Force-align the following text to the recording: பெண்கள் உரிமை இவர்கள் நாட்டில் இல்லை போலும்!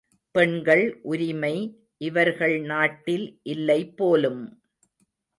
பெண்கள் 0.35 0.81
உரிமை 1.03 1.51
இவர்கள் 1.97 2.55
நாட்டில் 2.61 3.27
இல்லை 3.43 3.79
போலும்! 3.91 4.41